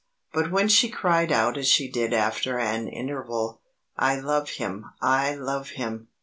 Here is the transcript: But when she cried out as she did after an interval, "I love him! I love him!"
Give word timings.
But 0.33 0.49
when 0.51 0.67
she 0.67 0.89
cried 0.89 1.31
out 1.31 1.59
as 1.59 1.67
she 1.67 1.87
did 1.87 2.11
after 2.11 2.57
an 2.57 2.87
interval, 2.87 3.61
"I 3.95 4.19
love 4.19 4.49
him! 4.53 4.85
I 4.99 5.35
love 5.35 5.69
him!" 5.77 6.07